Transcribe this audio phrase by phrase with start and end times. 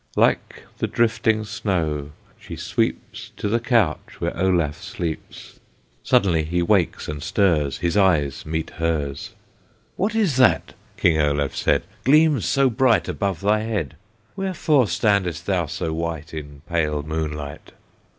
[0.15, 2.09] Like the drifting snow
[2.39, 5.59] she sweeps To the couch where Olaf sleeps;
[6.01, 9.35] Suddenly he wakes and stirs, His eyes meet hers.
[9.97, 13.95] "What is that," King Olaf said, "Gleams so bright above thy head?
[14.35, 17.71] Wherefore standest thou so white In pale moonlight?"